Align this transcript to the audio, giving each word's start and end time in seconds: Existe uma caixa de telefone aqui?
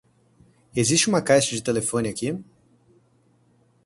Existe 0.75 1.07
uma 1.09 1.21
caixa 1.21 1.53
de 1.55 1.61
telefone 1.61 2.09
aqui? 2.09 2.43